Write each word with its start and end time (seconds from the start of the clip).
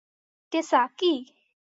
টেসা, 0.51 0.81
কি--? 0.97 1.13